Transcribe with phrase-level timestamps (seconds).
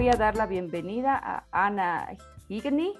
[0.00, 2.16] voy a dar la bienvenida a Anna
[2.48, 2.94] Heagney.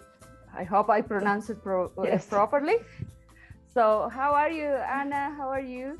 [0.55, 2.27] I hope I pronounce it pro yes.
[2.27, 2.77] properly.
[3.73, 5.35] So, how are you, Anna?
[5.35, 5.97] How are you?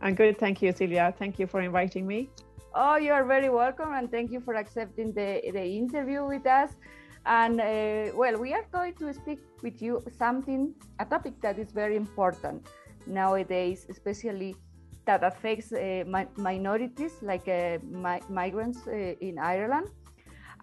[0.00, 1.14] I'm good, thank you, Silvia.
[1.16, 2.30] Thank you for inviting me.
[2.74, 6.72] Oh, you are very welcome, and thank you for accepting the, the interview with us.
[7.26, 11.70] And uh, well, we are going to speak with you something, a topic that is
[11.70, 12.66] very important
[13.06, 14.56] nowadays, especially
[15.04, 19.90] that affects uh, mi minorities like uh, mi migrants uh, in Ireland.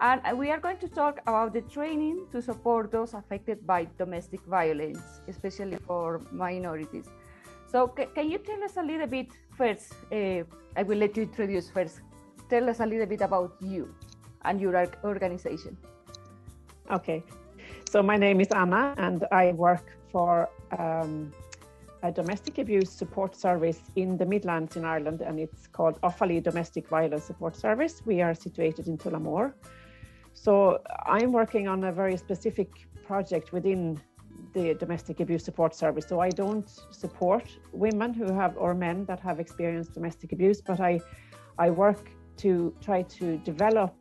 [0.01, 4.41] And we are going to talk about the training to support those affected by domestic
[4.45, 7.05] violence, especially for minorities.
[7.67, 9.93] So, can you tell us a little bit first?
[10.11, 10.43] Uh,
[10.75, 12.01] I will let you introduce first.
[12.49, 13.93] Tell us a little bit about you
[14.43, 15.77] and your organization.
[16.89, 17.23] Okay.
[17.87, 21.31] So, my name is Anna, and I work for um,
[22.01, 26.87] a domestic abuse support service in the Midlands in Ireland, and it's called Offaly Domestic
[26.87, 28.01] Violence Support Service.
[28.03, 29.53] We are situated in Tullamore.
[30.33, 32.69] So, I'm working on a very specific
[33.05, 33.99] project within
[34.53, 36.05] the domestic abuse support service.
[36.07, 40.79] So I don't support women who have or men that have experienced domestic abuse, but
[40.79, 40.99] I
[41.57, 43.93] I work to try to develop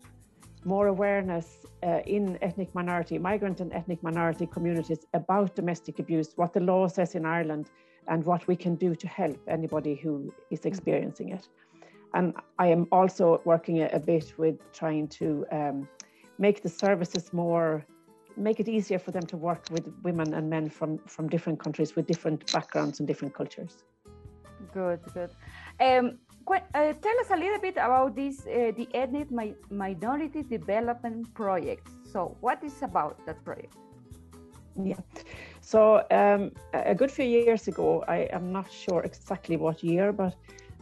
[0.64, 1.46] more awareness
[1.82, 6.86] uh, in ethnic minority, migrant and ethnic minority communities about domestic abuse, what the law
[6.86, 7.70] says in Ireland,
[8.08, 11.48] and what we can do to help anybody who is experiencing it.
[12.12, 15.88] And I am also working a, a bit with trying to um,
[16.40, 17.84] make the services more
[18.36, 21.94] make it easier for them to work with women and men from from different countries
[21.96, 23.84] with different backgrounds and different cultures.
[24.72, 25.30] Good, good.
[25.80, 26.18] Um,
[26.48, 31.88] uh, tell us a little bit about this uh, the ethnic mi minority development project.
[32.12, 33.74] So, what is about that project?
[34.82, 35.02] Yeah.
[35.60, 40.34] So, um, a good few years ago, I am not sure exactly what year, but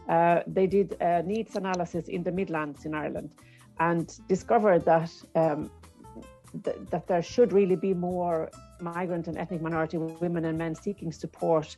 [0.07, 3.35] uh, they did a needs analysis in the Midlands in Ireland
[3.79, 5.69] and discovered that um,
[6.63, 8.49] th that there should really be more
[8.81, 11.77] migrant and ethnic minority women and men seeking support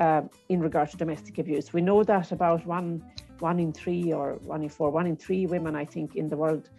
[0.00, 1.72] uh, in regard to domestic abuse.
[1.72, 3.02] We know that about one
[3.40, 6.36] one in three or one in four, one in three women, I think, in the
[6.36, 6.70] world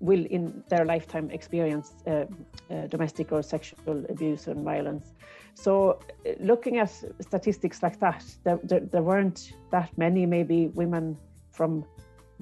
[0.00, 2.24] will in their lifetime experience uh,
[2.70, 5.12] uh, domestic or sexual abuse and violence.
[5.54, 6.90] So, uh, looking at
[7.20, 11.16] statistics like that, there, there, there weren't that many, maybe women
[11.52, 11.84] from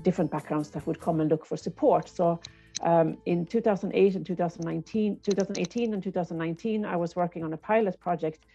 [0.01, 2.09] different backgrounds that would come and look for support.
[2.09, 2.41] So,
[2.83, 8.47] um, in 2008 and 2019, 2018 and 2019, I was working on a pilot project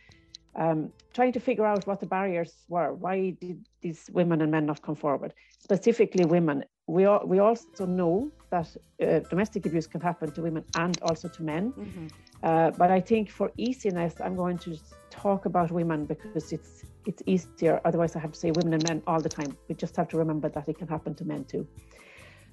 [0.57, 2.93] um, trying to figure out what the barriers were.
[2.93, 5.33] Why did these women and men not come forward?
[5.59, 6.63] Specifically, women.
[6.87, 11.27] We, all, we also know that uh, domestic abuse can happen to women and also
[11.27, 11.73] to men.
[11.73, 12.07] Mm-hmm.
[12.43, 14.77] Uh, but I think for easiness, I'm going to
[15.17, 17.79] talk about women because it's it's easier.
[17.85, 19.51] Otherwise, I have to say women and men all the time.
[19.67, 21.67] We just have to remember that it can happen to men too.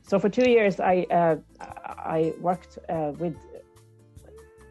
[0.03, 1.37] So for two years, I uh,
[2.19, 3.37] I worked uh, with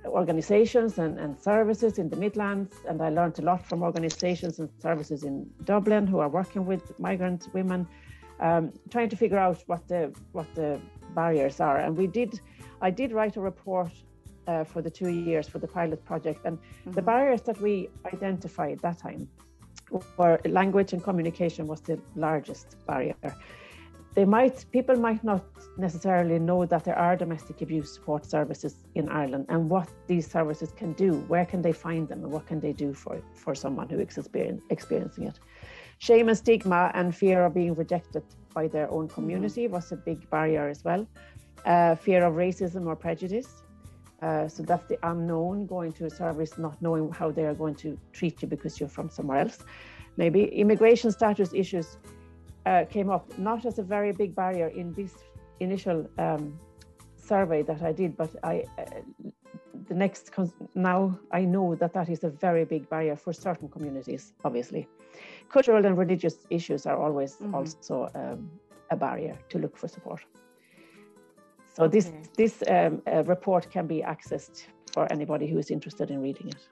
[0.05, 4.69] organizations and, and services in the Midlands, and I learned a lot from organizations and
[4.81, 7.87] services in Dublin who are working with migrant women,
[8.39, 10.79] um, trying to figure out what the what the
[11.15, 11.77] barriers are.
[11.77, 12.39] And we did,
[12.81, 13.91] I did write a report
[14.47, 16.91] uh, for the two years for the pilot project, and mm-hmm.
[16.91, 19.27] the barriers that we identified that time
[20.17, 23.15] were language and communication was the largest barrier
[24.15, 25.43] they might people might not
[25.77, 30.71] necessarily know that there are domestic abuse support services in Ireland and what these services
[30.71, 31.13] can do.
[31.27, 34.17] Where can they find them and what can they do for, for someone who is
[34.69, 35.39] experiencing it?
[35.97, 39.73] Shame and stigma and fear of being rejected by their own community mm-hmm.
[39.73, 41.07] was a big barrier as well.
[41.65, 43.63] Uh, fear of racism or prejudice.
[44.23, 47.75] Uh, so that's the unknown going to a service, not knowing how they are going
[47.75, 49.59] to treat you because you're from somewhere else.
[50.15, 51.97] Maybe immigration status issues
[52.65, 55.13] uh, came up not as a very big barrier in this
[55.59, 56.57] initial um,
[57.17, 58.85] survey that I did, but I uh,
[59.89, 60.31] the next
[60.75, 64.33] now I know that that is a very big barrier for certain communities.
[64.45, 64.87] Obviously,
[65.49, 67.55] cultural and religious issues are always mm-hmm.
[67.55, 68.49] also um,
[68.89, 70.21] a barrier to look for support.
[71.73, 71.99] So okay.
[71.99, 76.47] this this um, uh, report can be accessed for anybody who is interested in reading
[76.49, 76.69] it.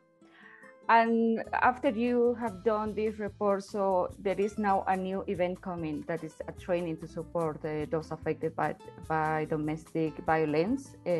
[0.90, 6.04] And after you have done this report, so there is now a new event coming
[6.08, 8.76] that is a training to support uh, those affected by,
[9.08, 11.12] by domestic violence, uh,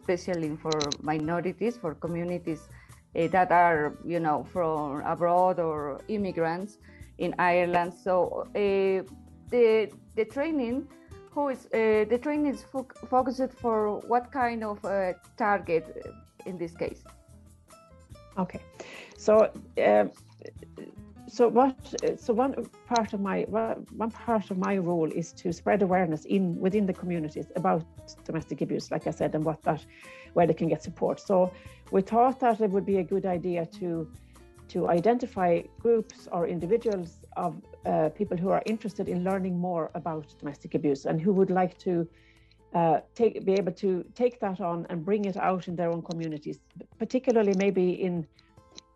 [0.00, 2.68] especially for minorities, for communities
[3.18, 6.78] uh, that are, you know, from abroad or immigrants
[7.18, 7.92] in Ireland.
[7.94, 9.02] So uh,
[9.50, 10.86] the the training,
[11.34, 15.84] who is uh, the training is fo- focused for what kind of uh, target
[16.46, 17.02] in this case?
[18.38, 18.60] Okay,
[19.16, 20.04] so uh,
[21.28, 21.76] so what?
[22.16, 22.54] So one
[22.86, 26.92] part of my one part of my role is to spread awareness in within the
[26.92, 27.84] communities about
[28.24, 29.84] domestic abuse, like I said, and what that
[30.34, 31.20] where they can get support.
[31.20, 31.52] So
[31.90, 34.10] we thought that it would be a good idea to
[34.68, 40.34] to identify groups or individuals of uh, people who are interested in learning more about
[40.38, 42.08] domestic abuse and who would like to
[42.74, 46.02] uh, take be able to take that on and bring it out in their own
[46.02, 46.58] communities,
[46.98, 48.26] particularly maybe in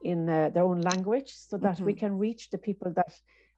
[0.03, 1.87] in uh, their own language so that mm-hmm.
[1.87, 3.13] we can reach the people that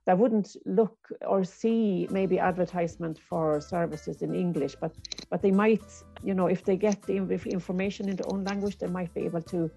[0.07, 0.97] that wouldn't look
[1.27, 4.95] or see maybe advertisement for services in english but
[5.31, 5.85] but they might
[6.25, 7.17] you know if they get the
[7.59, 9.71] information in their own language they might be able to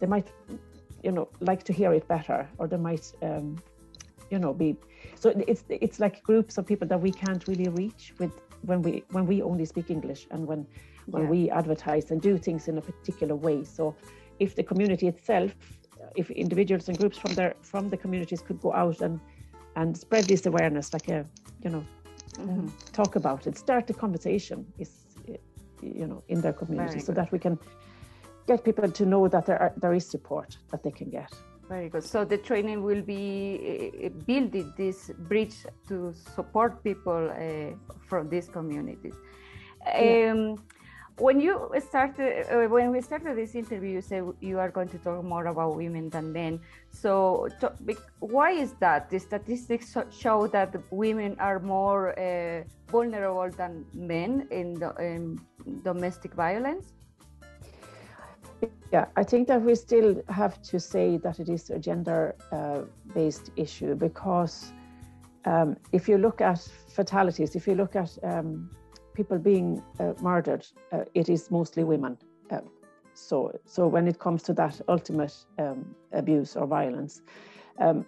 [0.00, 0.32] they might
[1.04, 3.56] you know like to hear it better or they might um,
[4.30, 4.76] you know be
[5.26, 8.32] so it's it's like groups of people that we can't really reach with
[8.62, 10.66] when we when we only speak english and when
[11.06, 11.28] when yeah.
[11.28, 13.94] we advertise and do things in a particular way so
[14.38, 15.54] if the community itself
[16.16, 19.20] if individuals and groups from their from the communities could go out and
[19.76, 21.24] and spread this awareness, like a
[21.62, 21.84] you know,
[22.34, 22.68] mm-hmm.
[22.92, 24.90] talk about it, start the conversation is
[25.82, 27.58] you know in their community, so that we can
[28.46, 31.32] get people to know that there are, there is support that they can get.
[31.68, 32.04] Very good.
[32.04, 35.56] So the training will be uh, building this bridge
[35.88, 37.74] to support people uh,
[38.08, 39.14] from these communities.
[39.84, 40.32] Yeah.
[40.32, 40.62] Um,
[41.18, 44.98] when you started uh, when we started this interview you said you are going to
[44.98, 46.60] talk more about women than men
[46.90, 47.72] so to,
[48.20, 54.74] why is that the statistics show that women are more uh, vulnerable than men in,
[54.74, 55.40] the, in
[55.82, 56.92] domestic violence
[58.92, 62.82] yeah i think that we still have to say that it is a gender uh,
[63.14, 64.72] based issue because
[65.44, 66.58] um, if you look at
[66.88, 68.68] fatalities if you look at um,
[69.16, 72.16] people being uh, murdered, uh, it is mostly women.
[72.50, 72.60] Uh,
[73.14, 77.22] so, so when it comes to that ultimate um, abuse or violence,
[77.80, 78.06] um,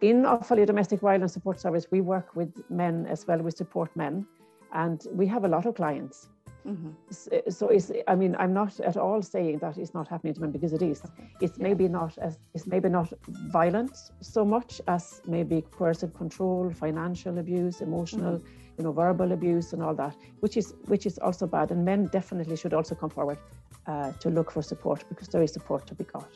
[0.00, 3.38] in Offaly Domestic Violence Support Service, we work with men as well.
[3.38, 4.24] We support men,
[4.72, 6.28] and we have a lot of clients.
[6.66, 7.50] Mm-hmm.
[7.50, 10.50] So, it's, I mean, I'm not at all saying that it's not happening to men
[10.50, 11.00] because it is.
[11.40, 11.68] It's yeah.
[11.68, 17.80] maybe not as it's maybe not violent so much as maybe coercive control, financial abuse,
[17.80, 18.38] emotional.
[18.38, 21.70] Mm-hmm you know, verbal abuse and all that, which is which is also bad.
[21.70, 23.38] And men definitely should also come forward
[23.86, 26.28] uh, to look for support because there is support to be got.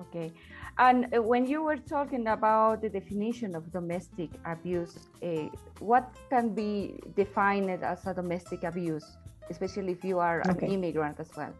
[0.00, 0.32] Okay.
[0.78, 6.54] And uh, when you were talking about the definition of domestic abuse, uh, what can
[6.54, 9.16] be defined as a domestic abuse,
[9.50, 10.66] especially if you are okay.
[10.66, 11.52] an immigrant as well?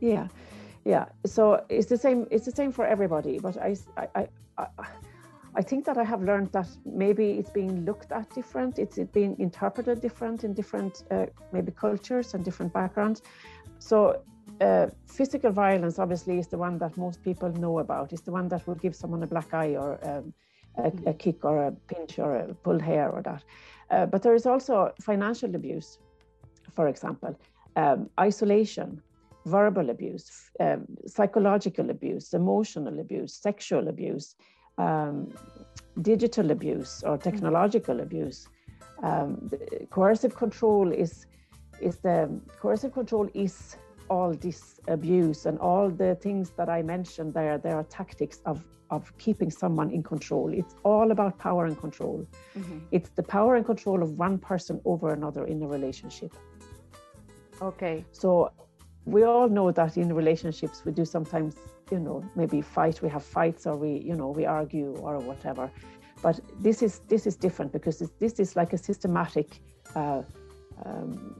[0.00, 0.28] Yeah,
[0.84, 1.06] yeah.
[1.26, 2.26] So it's the same.
[2.30, 3.38] It's the same for everybody.
[3.38, 4.66] But I, I, I,
[5.54, 9.34] I think that I have learned that maybe it's being looked at different, it's being
[9.38, 13.22] interpreted different in different uh, maybe cultures and different backgrounds.
[13.78, 14.22] So
[14.60, 18.12] uh, physical violence obviously is the one that most people know about.
[18.12, 20.32] It's the one that would give someone a black eye or um,
[20.76, 23.44] a, a, kick or a pinch or a pulled hair or that.
[23.90, 25.98] Uh, but there is also financial abuse,
[26.78, 27.32] for example,
[27.82, 29.02] um, isolation,
[29.46, 30.28] verbal abuse,
[30.60, 34.36] um, psychological abuse, emotional abuse, sexual abuse
[34.78, 35.32] um,
[36.02, 37.28] digital abuse or mm-hmm.
[37.28, 38.48] technological abuse.
[39.02, 39.50] Um,
[39.90, 41.26] coercive control is
[41.80, 42.18] is the
[42.60, 43.76] coercive control is
[44.08, 47.58] all this abuse and all the things that I mentioned there.
[47.58, 50.48] There are tactics of of keeping someone in control.
[50.60, 52.26] It's all about power and control.
[52.58, 52.78] Mm-hmm.
[52.90, 56.32] It's the power and control of one person over another in a relationship.
[57.60, 58.04] Okay.
[58.12, 58.52] So
[59.04, 61.56] we all know that in relationships we do sometimes
[61.90, 65.70] you know maybe fight we have fights or we you know we argue or whatever
[66.22, 69.60] but this is this is different because this is like a systematic
[69.94, 70.22] uh,
[70.84, 71.34] um,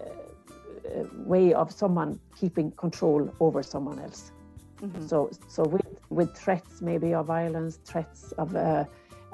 [0.00, 4.32] uh, way of someone keeping control over someone else
[4.80, 5.06] mm-hmm.
[5.06, 8.84] so so with with threats maybe of violence threats of uh,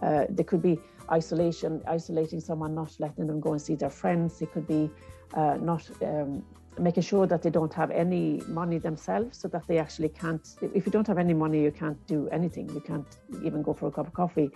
[0.03, 0.79] uh, there could be
[1.13, 4.91] isolation isolating someone not letting them go and see their friends it could be
[5.35, 6.45] uh, not um,
[6.79, 10.87] making sure that they don't have any money themselves so that they actually can't if
[10.87, 12.69] you don't have any money you can't do anything.
[12.71, 14.51] You can't even go for a cup of coffee.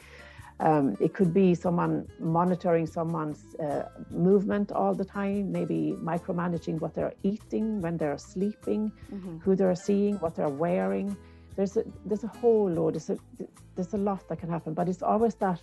[0.60, 6.94] Um, it could be someone monitoring someone's uh, movement all the time maybe micromanaging what
[6.94, 9.38] they're eating when they're sleeping mm-hmm.
[9.38, 11.16] who they're seeing what they're wearing.
[11.56, 12.94] There's a there's a whole load.
[12.94, 13.18] There's a,
[13.74, 15.60] there's a lot that can happen but it's always that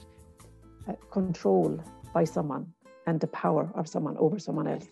[0.88, 1.80] uh, control
[2.14, 2.66] by someone
[3.06, 4.88] and the power of someone over someone else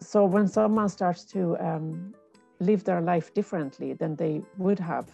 [0.00, 2.14] so when someone starts to um,
[2.58, 5.08] live their life differently than they would have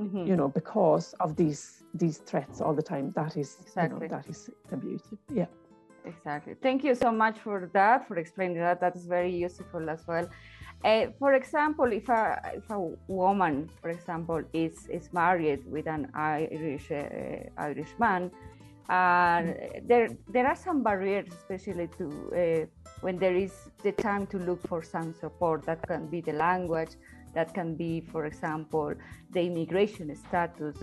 [0.00, 0.26] mm-hmm.
[0.26, 4.06] you know because of these these threats all the time that is exactly.
[4.06, 5.46] you know, that is abusive yeah.
[6.04, 6.54] Exactly.
[6.62, 8.80] Thank you so much for that for explaining that.
[8.80, 10.28] That is very useful as well.
[10.82, 16.10] Uh, for example, if a, if a woman, for example, is, is married with an
[16.14, 17.04] Irish uh,
[17.58, 18.30] Irish man,
[18.90, 22.66] there there are some barriers, especially to uh,
[23.02, 25.64] when there is the time to look for some support.
[25.66, 26.90] That can be the language,
[27.34, 28.94] that can be, for example,
[29.30, 30.76] the immigration status.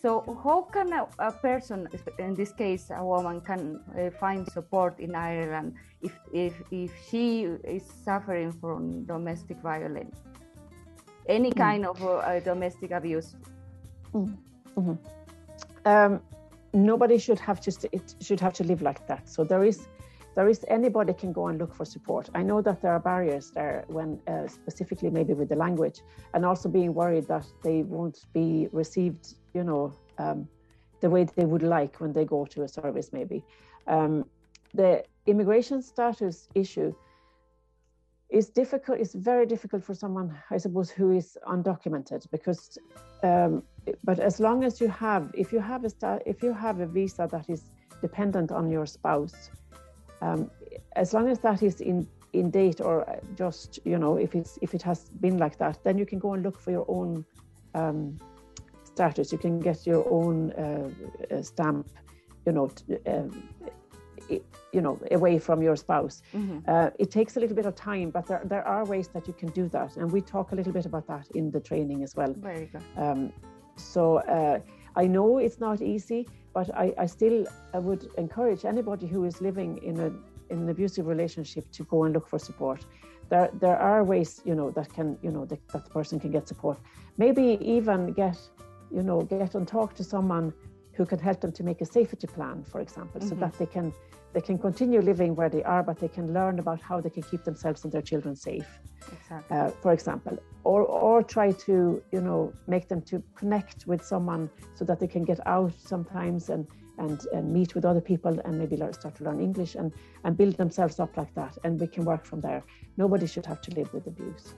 [0.00, 1.86] So, how can a, a person,
[2.18, 7.42] in this case, a woman, can uh, find support in Ireland if, if, if she
[7.42, 10.16] is suffering from domestic violence,
[11.28, 11.56] any mm.
[11.56, 13.36] kind of uh, domestic abuse?
[14.14, 14.38] Mm.
[14.78, 14.94] Mm-hmm.
[15.84, 16.22] Um,
[16.72, 19.28] nobody should have to it should have to live like that.
[19.28, 19.88] So there is
[20.36, 22.30] there is anybody can go and look for support.
[22.34, 26.00] I know that there are barriers there when uh, specifically maybe with the language
[26.34, 30.48] and also being worried that they won't be received, you know, um,
[31.00, 33.44] the way they would like when they go to a service maybe.
[33.88, 34.24] Um,
[34.72, 36.94] the immigration status issue
[38.28, 39.00] is difficult.
[39.00, 42.78] It's very difficult for someone, I suppose, who is undocumented because.
[43.22, 43.64] Um,
[44.04, 47.28] but as long as you have, if you have a if you have a visa
[47.30, 47.64] that is
[48.00, 49.50] dependent on your spouse,
[50.22, 50.50] um,
[50.96, 54.74] as long as that is in in date or just you know if it's if
[54.74, 57.24] it has been like that, then you can go and look for your own
[57.74, 58.18] um,
[58.84, 59.32] status.
[59.32, 60.90] You can get your own uh,
[61.34, 61.88] uh stamp,
[62.46, 62.70] you know.
[63.06, 63.28] Uh,
[64.72, 66.58] you know away from your spouse mm-hmm.
[66.68, 69.32] uh, it takes a little bit of time but there, there are ways that you
[69.32, 72.14] can do that and we talk a little bit about that in the training as
[72.14, 73.32] well very good um,
[73.80, 74.58] so uh,
[74.96, 79.40] i know it's not easy but I, I still I would encourage anybody who is
[79.40, 80.12] living in a
[80.52, 82.84] in an abusive relationship to go and look for support.
[83.28, 86.30] There there are ways you know that can you know that, that the person can
[86.30, 86.78] get support.
[87.18, 88.38] Maybe even get
[88.90, 90.52] you know get and talk to someone
[90.94, 93.30] who can help them to make a safety plan, for example, mm-hmm.
[93.30, 93.92] so that they can
[94.32, 97.22] they can continue living where they are, but they can learn about how they can
[97.22, 98.68] keep themselves and their children safe.
[99.12, 99.56] Exactly.
[99.56, 104.50] Uh, for example, or or try to you know make them to connect with someone
[104.74, 106.66] so that they can get out sometimes and
[106.98, 109.92] and, and meet with other people and maybe learn, start to learn English and
[110.24, 111.56] and build themselves up like that.
[111.64, 112.62] And we can work from there.
[112.96, 114.54] Nobody should have to live with abuse.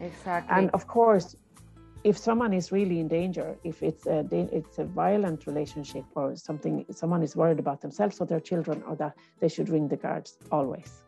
[0.00, 0.56] Exactly.
[0.56, 1.36] And of course,
[2.04, 6.84] if someone is really in danger, if it's a it's a violent relationship or something,
[6.90, 10.38] someone is worried about themselves or their children, or that they should ring the guards
[10.50, 11.02] always.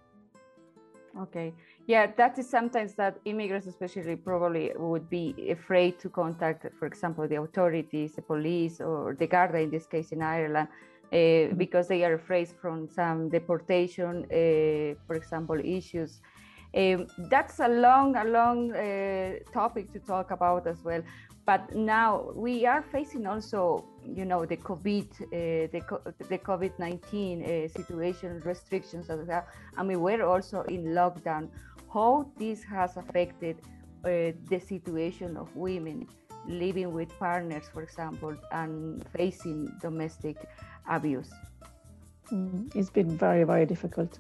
[1.20, 1.52] Okay,
[1.86, 7.28] yeah, that is sometimes that immigrants, especially, probably would be afraid to contact, for example,
[7.28, 10.68] the authorities, the police, or the Garda in this case in Ireland,
[11.12, 11.56] uh, mm-hmm.
[11.56, 16.20] because they are afraid from some deportation, uh, for example, issues.
[16.76, 21.02] Um, that's a long, a long uh, topic to talk about as well.
[21.46, 25.82] But now we are facing also, you know, the COVID, uh, the,
[26.28, 27.04] the COVID-19
[27.42, 29.46] uh, situation, restrictions as well.
[29.76, 31.50] And we were also in lockdown.
[31.92, 33.58] How this has affected
[34.04, 36.08] uh, the situation of women
[36.48, 40.36] living with partners, for example, and facing domestic
[40.88, 41.30] abuse?
[42.32, 44.18] Mm, it's been very, very difficult.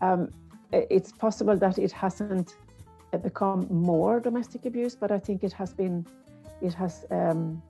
[0.00, 0.32] Um,
[0.72, 2.56] it's possible that it hasn't
[3.12, 6.06] uh, become more domestic abuse, but I think it has been,
[6.60, 7.62] it has, um,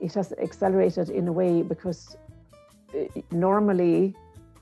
[0.00, 2.16] it has accelerated in a way because
[2.94, 4.14] uh, normally,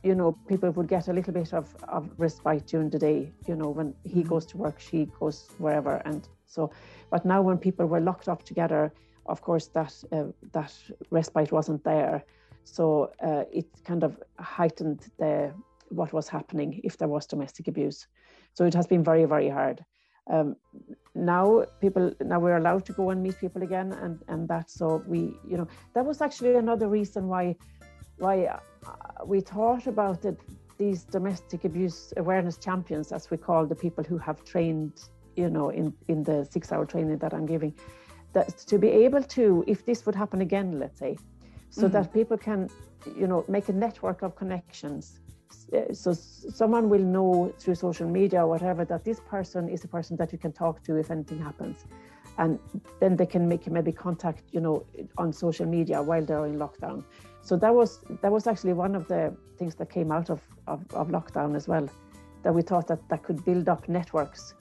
[0.03, 3.33] you know, people would get a little bit of, of respite during the day.
[3.47, 4.29] You know, when he mm-hmm.
[4.29, 6.71] goes to work, she goes wherever, and so.
[7.11, 8.93] But now, when people were locked up together,
[9.27, 10.73] of course, that uh, that
[11.11, 12.25] respite wasn't there.
[12.65, 15.53] So uh, it kind of heightened the
[15.91, 18.07] what was happening if there was domestic abuse.
[18.55, 19.85] So it has been very, very hard.
[20.31, 20.57] Um,
[21.15, 25.03] now people now we're allowed to go and meet people again and and that so
[25.07, 27.57] we you know that was actually another reason why
[28.19, 28.59] why uh,
[29.27, 30.39] we thought about it
[30.79, 34.93] these domestic abuse awareness champions as we call the people who have trained
[35.37, 37.75] you know in in the six hour training that i'm giving
[38.33, 41.17] that to be able to if this would happen again let's say
[41.71, 41.93] so mm-hmm.
[41.93, 42.69] that people can
[43.17, 45.19] you know make a network of connections
[45.93, 50.17] so someone will know through social media or whatever that this person is a person
[50.17, 51.85] that you can talk to if anything happens.
[52.39, 52.59] And
[53.01, 54.85] then they can make maybe contact you know
[55.19, 57.05] on social media while they're in lockdown.
[57.43, 60.85] So that was that was actually one of the things that came out of, of,
[60.95, 61.89] of lockdown as well
[62.43, 64.55] that we thought that that could build up networks.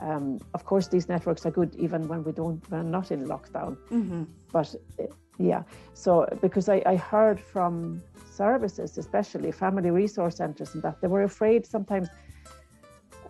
[0.00, 3.76] Um, of course these networks are good even when we don't we're not in lockdown.
[3.90, 4.24] Mm-hmm.
[4.52, 5.04] but uh,
[5.38, 5.62] yeah.
[5.94, 8.02] So because I, I heard from
[8.36, 12.08] services, especially family resource centres, and that they were afraid sometimes.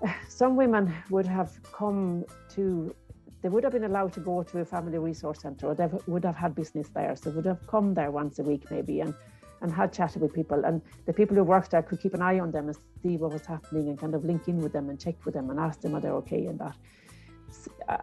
[0.29, 2.95] Some women would have come to,
[3.43, 6.25] they would have been allowed to go to a family resource centre, or they would
[6.25, 9.15] have had business there, so would have come there once a week maybe, and
[9.63, 10.65] and had chatted with people.
[10.65, 13.33] And the people who worked there could keep an eye on them and see what
[13.33, 15.81] was happening and kind of link in with them and check with them and ask
[15.81, 16.77] them are they okay and that.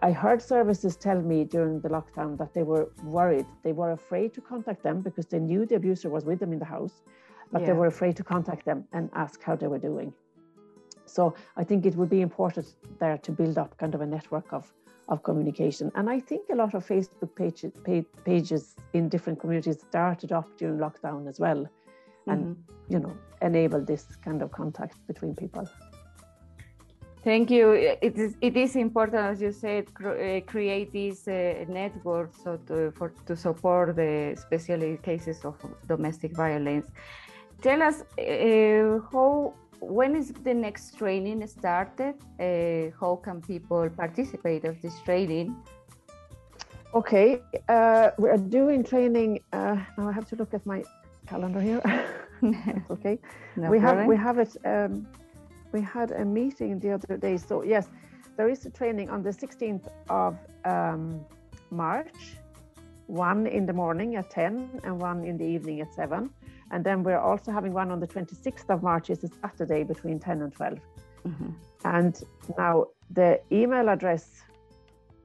[0.02, 3.46] I heard services tell me during the lockdown that they were worried.
[3.64, 6.60] They were afraid to contact them because they knew the abuser was with them in
[6.60, 7.02] the house,
[7.52, 7.68] but yeah.
[7.68, 10.14] they were afraid to contact them and ask how they were doing.
[11.06, 14.52] So I think it would be important there to build up kind of a network
[14.54, 14.72] of,
[15.10, 15.92] of communication.
[15.96, 17.74] And I think a lot of Facebook pages,
[18.24, 21.68] pages in different communities started up during lockdown as well,
[22.28, 22.94] and mm-hmm.
[22.94, 25.68] you know enable this kind of contact between people.
[27.24, 27.72] Thank you.
[27.72, 32.92] It is, it is important, as you said, uh, create these uh, networks so to,
[32.92, 35.56] for, to support the especially cases of
[35.88, 36.88] domestic violence.
[37.62, 42.16] Tell us uh, how, when is the next training started?
[42.38, 45.56] Uh, how can people participate of this training?
[46.94, 49.40] Okay, uh, we are doing training.
[49.54, 50.84] Uh, now I have to look at my
[51.26, 51.82] calendar here.
[52.92, 53.18] okay,
[53.56, 54.00] no we problem.
[54.00, 54.58] have we have it.
[54.66, 55.08] Um,
[55.74, 57.36] we had a meeting the other day.
[57.36, 57.90] So yes,
[58.38, 61.26] there is a training on the 16th of um,
[61.72, 62.38] March,
[63.08, 66.30] one in the morning at 10 and one in the evening at 7.
[66.72, 70.20] And then we're also having one on the 26th of March, it's a Saturday between
[70.20, 70.80] 10 and 12.
[71.28, 71.50] Mm-hmm.
[71.86, 72.24] And
[72.58, 74.44] now the email address,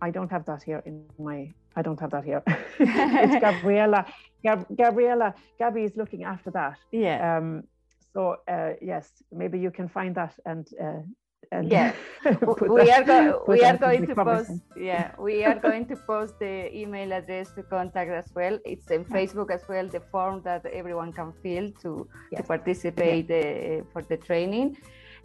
[0.02, 2.42] I don't have that here in my, I don't have that here.
[2.78, 4.06] it's Gabriella.
[4.42, 6.78] Gab, Gabriella, Gabby is looking after that.
[6.92, 7.38] Yeah.
[7.38, 7.64] Um,
[8.12, 10.66] so uh, yes, maybe you can find that and.
[10.80, 11.02] Uh,
[11.50, 11.92] and yeah,
[12.24, 14.50] we are, go- we are going to post.
[14.76, 18.58] Yeah, we are going to post the email address to contact as well.
[18.64, 19.86] It's in Facebook as well.
[19.86, 22.42] The form that everyone can fill to yes.
[22.42, 23.80] to participate yeah.
[23.80, 24.76] uh, for the training.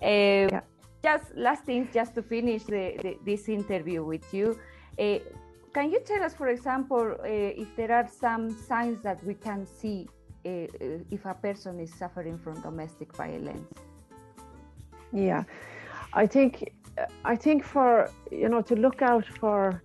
[0.02, 0.62] Uh, yeah.
[1.04, 4.58] Just last thing, just to finish the, the, this interview with you.
[4.98, 5.20] Uh,
[5.74, 9.66] can you tell us, for example, uh, if there are some signs that we can
[9.66, 10.08] see
[10.44, 13.74] if a person is suffering from domestic violence?
[15.12, 15.44] Yeah,
[16.14, 16.74] I think
[17.26, 19.84] I think for you know to look out for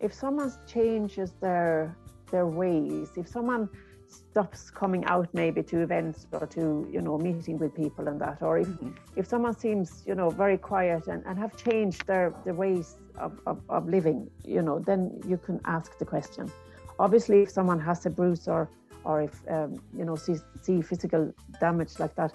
[0.00, 1.96] if someone changes their
[2.30, 3.68] their ways, if someone
[4.08, 8.38] stops coming out maybe to events or to you know meeting with people and that
[8.40, 8.90] or if mm-hmm.
[9.16, 13.38] if someone seems you know very quiet and, and have changed their their ways of,
[13.46, 16.50] of, of living you know then you can ask the question
[16.98, 18.68] obviously if someone has a bruise or
[19.04, 22.32] or if um, you know see, see physical damage like that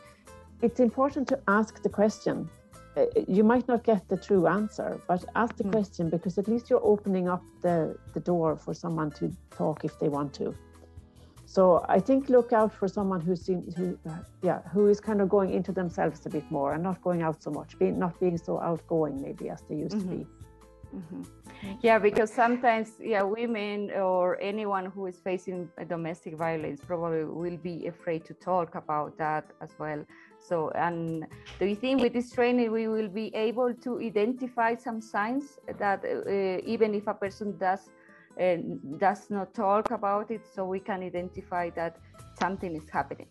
[0.62, 2.49] it's important to ask the question
[2.95, 5.71] uh, you might not get the true answer but ask the mm.
[5.71, 9.99] question because at least you're opening up the, the door for someone to talk if
[9.99, 10.56] they want to
[11.45, 15.21] so i think look out for someone who seems who uh, yeah who is kind
[15.21, 18.17] of going into themselves a bit more and not going out so much being not
[18.19, 20.10] being so outgoing maybe as they used mm-hmm.
[20.10, 20.28] to be
[20.95, 21.23] mm-hmm.
[21.82, 27.88] Yeah, because sometimes, yeah, women or anyone who is facing domestic violence probably will be
[27.88, 30.06] afraid to talk about that as well.
[30.39, 31.25] So, and
[31.60, 36.03] do you think with this training we will be able to identify some signs that
[36.03, 37.89] uh, even if a person does
[38.39, 38.58] uh,
[38.97, 41.97] does not talk about it, so we can identify that
[42.39, 43.27] something is happening?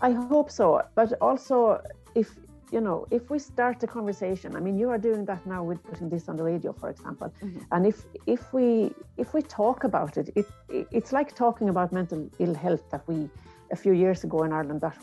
[0.00, 1.80] I hope so, but also
[2.14, 2.28] if
[2.70, 5.82] you know, if we start a conversation, I mean, you are doing that now with
[5.82, 7.60] putting this on the radio, for example, mm-hmm.
[7.72, 11.92] and if if we if we talk about it, it, it, it's like talking about
[11.92, 13.28] mental ill health that we
[13.70, 14.96] a few years ago in Ireland that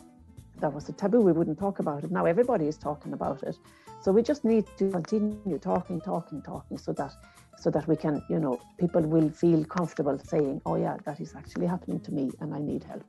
[0.59, 1.21] that was a taboo.
[1.21, 2.11] We wouldn't talk about it.
[2.11, 3.57] Now everybody is talking about it,
[4.01, 7.13] so we just need to continue talking, talking, talking, so that
[7.57, 11.35] so that we can, you know, people will feel comfortable saying, "Oh yeah, that is
[11.35, 13.03] actually happening to me, and I need help."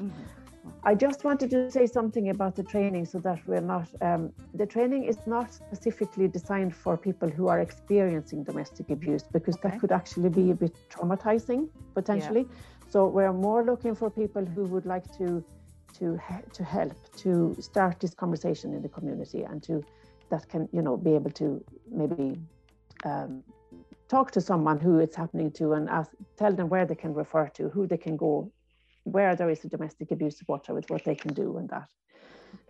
[0.00, 0.47] Mm-hmm.
[0.82, 4.66] I just wanted to say something about the training so that we're not, um, the
[4.66, 9.70] training is not specifically designed for people who are experiencing domestic abuse because okay.
[9.70, 12.46] that could actually be a bit traumatizing potentially.
[12.48, 12.56] Yeah.
[12.90, 15.44] So we're more looking for people who would like to
[15.98, 16.18] to
[16.52, 19.82] to help to start this conversation in the community and to
[20.30, 22.38] that can you know be able to maybe
[23.04, 23.42] um,
[24.08, 27.46] talk to someone who it's happening to and ask, tell them where they can refer
[27.48, 28.50] to, who they can go
[29.12, 31.88] where there is a domestic abuse supporter with what they can do and that.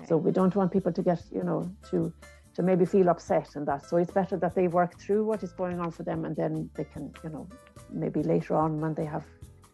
[0.01, 0.09] Okay.
[0.09, 2.13] So we don't want people to get, you know, to
[2.55, 3.89] to maybe feel upset and that.
[3.89, 6.69] So it's better that they work through what is going on for them and then
[6.75, 7.47] they can, you know,
[7.89, 9.25] maybe later on when they have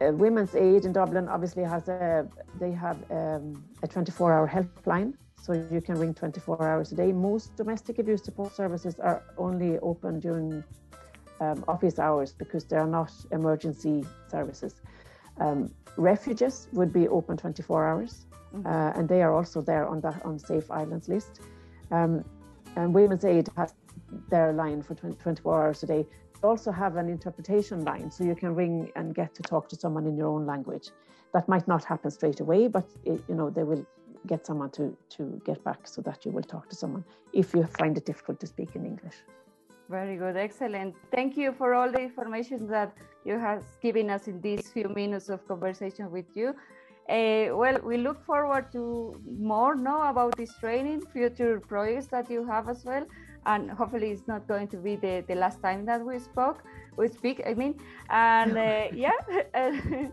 [0.00, 2.26] uh, Women's Aid in Dublin obviously has a
[2.58, 7.12] they have um, a 24-hour helpline, so you can ring 24 hours a day.
[7.12, 10.64] Most domestic abuse support services are only open during
[11.40, 14.80] um, office hours because they are not emergency services.
[15.38, 18.66] Um, refuges would be open 24 hours, mm-hmm.
[18.66, 21.40] uh, and they are also there on the on Safe Ireland's list.
[21.90, 22.24] Um,
[22.76, 23.74] and Women's Aid has
[24.28, 26.06] their line for 20, 24 hours a day
[26.42, 30.06] also have an interpretation line so you can ring and get to talk to someone
[30.06, 30.90] in your own language.
[31.32, 33.84] That might not happen straight away but it, you know they will
[34.26, 37.64] get someone to to get back so that you will talk to someone if you
[37.78, 39.16] find it difficult to speak in english.
[39.88, 40.94] Very good excellent.
[41.10, 45.28] Thank you for all the information that you have given us in these few minutes
[45.28, 46.54] of conversation with you.
[47.08, 52.46] Uh, well, we look forward to more know about this training, future projects that you
[52.46, 53.04] have as well
[53.46, 56.62] and hopefully it's not going to be the, the last time that we spoke
[56.96, 57.74] we speak i mean
[58.10, 59.18] and uh, yeah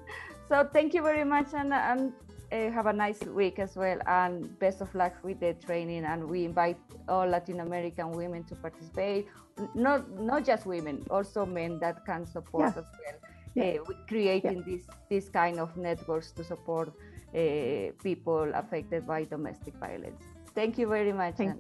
[0.49, 2.13] so thank you very much and, and
[2.51, 6.23] uh, have a nice week as well and best of luck with the training and
[6.23, 6.77] we invite
[7.09, 9.27] all latin american women to participate
[9.75, 12.81] not not just women also men that can support yeah.
[12.81, 13.17] as well
[13.55, 13.79] yeah.
[13.81, 14.75] uh, creating yeah.
[14.75, 16.89] this this kind of networks to support
[17.35, 20.23] uh, people affected by domestic violence
[20.55, 21.59] thank you very much thank,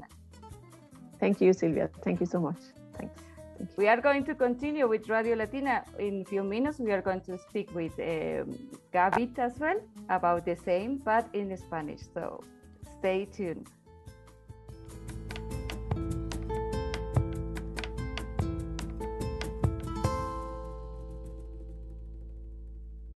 [1.19, 1.89] Thank you, Sylvia.
[2.03, 2.59] Thank you so much.
[2.97, 3.21] Thanks.
[3.57, 6.79] Thank we are going to continue with Radio Latina in a few minutes.
[6.79, 8.57] We are going to speak with um,
[8.93, 12.01] Gabit as well about the same, but in Spanish.
[12.13, 12.43] So
[12.99, 13.67] stay tuned.